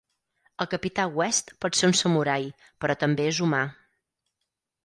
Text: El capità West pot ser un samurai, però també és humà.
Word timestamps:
El 0.63 0.69
capità 0.71 1.05
West 1.19 1.53
pot 1.65 1.77
ser 1.81 1.89
un 1.91 1.95
samurai, 2.01 2.49
però 2.85 2.99
també 3.05 3.29
és 3.35 3.43
humà. 3.49 3.61